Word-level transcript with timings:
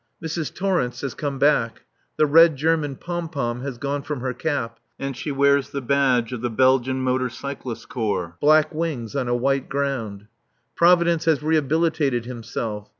Mrs. 0.19 0.51
Torrence 0.55 1.01
has 1.01 1.13
come 1.13 1.37
back. 1.37 1.83
The 2.17 2.25
red 2.25 2.55
German 2.55 2.95
pom 2.95 3.29
pom 3.29 3.61
has 3.61 3.77
gone 3.77 4.01
from 4.01 4.21
her 4.21 4.33
cap 4.33 4.79
and 4.97 5.15
she 5.15 5.31
wears 5.31 5.69
the 5.69 5.79
badge 5.79 6.33
of 6.33 6.41
the 6.41 6.49
Belgian 6.49 7.01
Motor 7.03 7.29
Cyclist 7.29 7.87
Corps, 7.87 8.35
black 8.41 8.73
wings 8.73 9.15
on 9.15 9.27
a 9.27 9.35
white 9.35 9.69
ground. 9.69 10.25
Providence 10.75 11.25
has 11.25 11.43
rehabilitated 11.43 12.25
himself. 12.25 12.89